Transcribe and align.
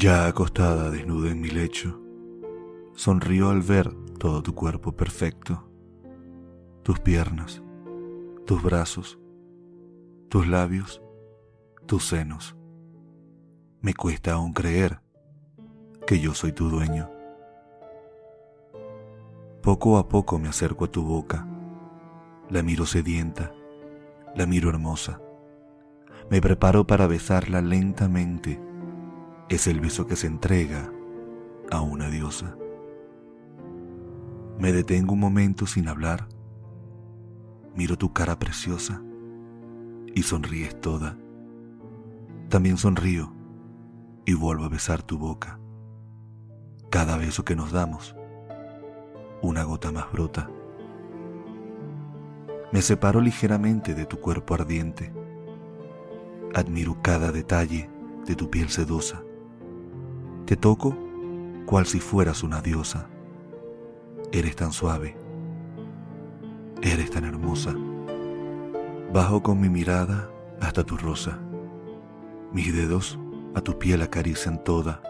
Ya 0.00 0.28
acostada 0.28 0.90
desnuda 0.90 1.32
en 1.32 1.40
mi 1.40 1.48
lecho, 1.48 2.00
sonrío 2.94 3.50
al 3.50 3.62
ver 3.62 3.92
todo 4.18 4.42
tu 4.42 4.54
cuerpo 4.54 4.92
perfecto, 4.92 5.68
tus 6.84 7.00
piernas, 7.00 7.62
tus 8.46 8.62
brazos, 8.62 9.18
tus 10.28 10.46
labios, 10.46 11.02
tus 11.86 12.04
senos. 12.04 12.57
Me 13.80 13.94
cuesta 13.94 14.32
aún 14.32 14.52
creer 14.52 15.00
que 16.04 16.18
yo 16.18 16.34
soy 16.34 16.50
tu 16.50 16.68
dueño. 16.68 17.08
Poco 19.62 19.98
a 19.98 20.08
poco 20.08 20.40
me 20.40 20.48
acerco 20.48 20.86
a 20.86 20.90
tu 20.90 21.04
boca, 21.04 21.46
la 22.50 22.64
miro 22.64 22.86
sedienta, 22.86 23.52
la 24.34 24.46
miro 24.46 24.68
hermosa. 24.68 25.20
Me 26.28 26.40
preparo 26.40 26.88
para 26.88 27.06
besarla 27.06 27.62
lentamente 27.62 28.60
es 29.48 29.68
el 29.68 29.78
beso 29.78 30.08
que 30.08 30.16
se 30.16 30.26
entrega 30.26 30.92
a 31.70 31.80
una 31.80 32.10
diosa. 32.10 32.56
Me 34.58 34.72
detengo 34.72 35.12
un 35.12 35.20
momento 35.20 35.68
sin 35.68 35.86
hablar, 35.86 36.26
miro 37.76 37.96
tu 37.96 38.12
cara 38.12 38.40
preciosa 38.40 39.00
y 40.16 40.24
sonríes 40.24 40.80
toda. 40.80 41.16
También 42.48 42.76
sonrío 42.76 43.37
y 44.28 44.34
vuelvo 44.34 44.64
a 44.64 44.68
besar 44.68 45.02
tu 45.02 45.16
boca. 45.16 45.58
Cada 46.90 47.16
beso 47.16 47.46
que 47.46 47.56
nos 47.56 47.72
damos, 47.72 48.14
una 49.40 49.64
gota 49.64 49.90
más 49.90 50.12
brota. 50.12 50.50
Me 52.70 52.82
separo 52.82 53.22
ligeramente 53.22 53.94
de 53.94 54.04
tu 54.04 54.20
cuerpo 54.20 54.52
ardiente. 54.52 55.12
Admiro 56.54 56.98
cada 57.00 57.32
detalle 57.32 57.88
de 58.26 58.36
tu 58.36 58.50
piel 58.50 58.68
sedosa 58.68 59.22
te 60.48 60.56
toco 60.56 60.96
cual 61.66 61.84
si 61.84 62.00
fueras 62.00 62.42
una 62.42 62.62
diosa. 62.62 63.06
Eres 64.32 64.56
tan 64.56 64.72
suave. 64.72 65.14
Eres 66.80 67.10
tan 67.10 67.24
hermosa. 67.26 67.74
Bajo 69.12 69.42
con 69.42 69.60
mi 69.60 69.68
mirada 69.68 70.30
hasta 70.58 70.84
tu 70.84 70.96
rosa. 70.96 71.38
Mis 72.50 72.74
dedos 72.74 73.18
a 73.58 73.62
tu 73.62 73.78
piel 73.78 74.02
acarician 74.02 74.62
toda. 74.64 75.02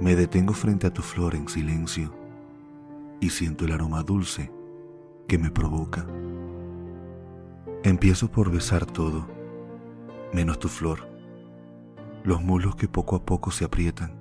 Me 0.00 0.16
detengo 0.16 0.52
frente 0.52 0.86
a 0.86 0.92
tu 0.92 1.02
flor 1.02 1.34
en 1.34 1.48
silencio 1.48 2.12
y 3.20 3.30
siento 3.30 3.64
el 3.64 3.72
aroma 3.72 4.02
dulce 4.02 4.50
que 5.28 5.38
me 5.38 5.50
provoca. 5.50 6.06
Empiezo 7.82 8.30
por 8.30 8.50
besar 8.50 8.86
todo, 8.86 9.26
menos 10.32 10.58
tu 10.58 10.68
flor 10.68 11.14
los 12.24 12.42
mulos 12.42 12.74
que 12.74 12.88
poco 12.88 13.16
a 13.16 13.24
poco 13.26 13.50
se 13.50 13.66
aprietan, 13.66 14.16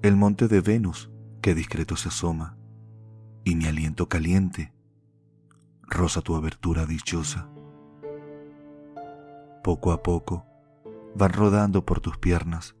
el 0.00 0.16
monte 0.16 0.48
de 0.48 0.62
Venus 0.62 1.10
que 1.42 1.54
discreto 1.54 1.94
se 1.94 2.08
asoma, 2.08 2.56
y 3.44 3.54
mi 3.56 3.66
aliento 3.66 4.08
caliente 4.08 4.72
rosa 5.82 6.22
tu 6.22 6.34
abertura 6.34 6.86
dichosa. 6.86 7.48
Poco 9.62 9.92
a 9.92 10.02
poco 10.02 10.46
van 11.14 11.32
rodando 11.32 11.84
por 11.84 12.00
tus 12.00 12.18
piernas 12.18 12.76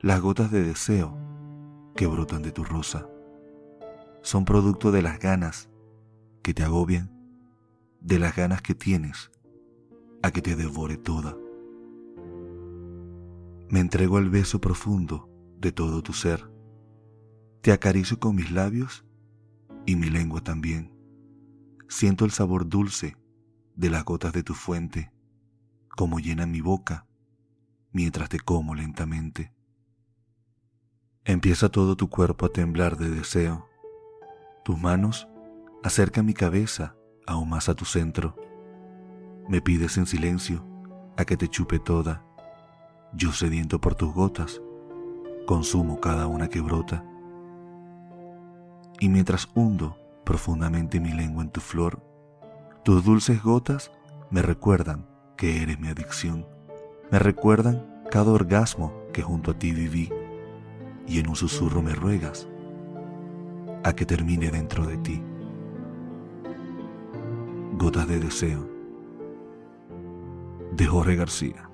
las 0.00 0.20
gotas 0.20 0.50
de 0.50 0.62
deseo 0.62 1.16
que 1.94 2.06
brotan 2.06 2.42
de 2.42 2.52
tu 2.52 2.64
rosa. 2.64 3.08
Son 4.22 4.44
producto 4.44 4.92
de 4.92 5.02
las 5.02 5.18
ganas 5.18 5.68
que 6.42 6.54
te 6.54 6.62
agobian, 6.62 7.10
de 8.00 8.18
las 8.18 8.36
ganas 8.36 8.62
que 8.62 8.74
tienes 8.74 9.30
a 10.22 10.30
que 10.30 10.42
te 10.42 10.56
devore 10.56 10.96
toda. 10.96 11.36
Me 13.68 13.80
entrego 13.80 14.18
al 14.18 14.30
beso 14.30 14.60
profundo 14.60 15.28
de 15.58 15.72
todo 15.72 16.02
tu 16.02 16.12
ser. 16.12 16.50
Te 17.62 17.72
acaricio 17.72 18.20
con 18.20 18.36
mis 18.36 18.50
labios 18.52 19.04
y 19.86 19.96
mi 19.96 20.08
lengua 20.08 20.40
también. 20.40 20.92
Siento 21.88 22.24
el 22.24 22.30
sabor 22.30 22.68
dulce 22.68 23.16
de 23.74 23.90
las 23.90 24.04
gotas 24.04 24.32
de 24.32 24.42
tu 24.42 24.54
fuente, 24.54 25.10
como 25.88 26.18
llena 26.18 26.46
mi 26.46 26.60
boca 26.60 27.06
mientras 27.96 28.28
te 28.28 28.38
como 28.38 28.74
lentamente. 28.74 29.54
Empieza 31.24 31.70
todo 31.70 31.96
tu 31.96 32.10
cuerpo 32.10 32.44
a 32.44 32.50
temblar 32.50 32.98
de 32.98 33.08
deseo. 33.08 33.66
Tus 34.66 34.78
manos 34.78 35.26
acercan 35.82 36.26
mi 36.26 36.34
cabeza 36.34 36.94
aún 37.26 37.48
más 37.48 37.70
a 37.70 37.74
tu 37.74 37.86
centro. 37.86 38.36
Me 39.48 39.62
pides 39.62 39.96
en 39.96 40.04
silencio 40.04 40.62
a 41.16 41.24
que 41.24 41.38
te 41.38 41.48
chupe 41.48 41.78
toda 41.78 42.22
yo 43.14 43.32
sediento 43.32 43.80
por 43.80 43.94
tus 43.94 44.12
gotas, 44.12 44.60
consumo 45.46 45.98
cada 46.00 46.26
una 46.26 46.48
que 46.48 46.60
brota. 46.60 47.02
Y 49.00 49.08
mientras 49.08 49.48
hundo 49.54 49.96
profundamente 50.22 51.00
mi 51.00 51.12
lengua 51.12 51.42
en 51.42 51.50
tu 51.50 51.62
flor, 51.62 52.02
tus 52.84 53.02
dulces 53.04 53.42
gotas 53.42 53.90
me 54.30 54.42
recuerdan 54.42 55.06
que 55.38 55.62
eres 55.62 55.80
mi 55.80 55.88
adicción, 55.88 56.46
me 57.10 57.18
recuerdan 57.18 57.86
cada 58.10 58.32
orgasmo 58.32 58.92
que 59.12 59.22
junto 59.22 59.52
a 59.52 59.58
ti 59.58 59.72
viví, 59.72 60.10
y 61.06 61.20
en 61.20 61.28
un 61.28 61.36
susurro 61.36 61.82
me 61.82 61.94
ruegas 61.94 62.48
a 63.84 63.94
que 63.94 64.04
termine 64.04 64.50
dentro 64.50 64.84
de 64.86 64.96
ti. 64.98 65.22
Gotas 67.78 68.08
de 68.08 68.18
deseo 68.18 68.68
de 70.72 70.86
Jorge 70.86 71.16
García. 71.16 71.70